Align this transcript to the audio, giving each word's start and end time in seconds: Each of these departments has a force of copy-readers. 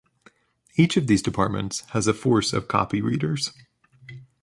Each 0.77 0.97
of 0.97 1.05
these 1.05 1.21
departments 1.21 1.81
has 1.91 2.07
a 2.07 2.13
force 2.15 2.53
of 2.53 2.67
copy-readers. 2.67 3.53